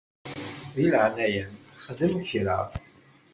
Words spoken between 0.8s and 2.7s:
leɛnaya-m xdem kra.